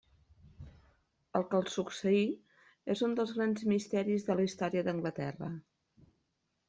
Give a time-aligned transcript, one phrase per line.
[1.39, 2.23] El que els succeí
[2.95, 5.55] és un dels grans misteris de la història d'Anglaterra.